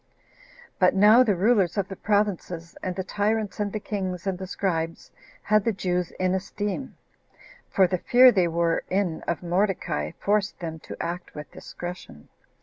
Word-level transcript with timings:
But 0.79 0.95
now 0.95 1.21
the 1.21 1.35
rulers 1.35 1.77
of 1.77 1.87
the 1.87 1.95
provinces, 1.95 2.75
and 2.81 2.95
the 2.95 3.03
tyrants, 3.03 3.59
and 3.59 3.71
the 3.71 3.79
kings, 3.79 4.25
and 4.25 4.35
the 4.39 4.47
scribes, 4.47 5.11
had 5.43 5.63
the 5.63 5.71
Jews 5.71 6.09
in 6.19 6.33
esteem; 6.33 6.97
for 7.69 7.85
the 7.85 7.99
fear 7.99 8.31
they 8.31 8.47
were 8.47 8.83
in 8.89 9.21
of 9.27 9.43
Mordecai 9.43 10.13
forced 10.19 10.57
them 10.59 10.79
to 10.79 10.97
act 10.99 11.35
with 11.35 11.51
discretion. 11.51 12.29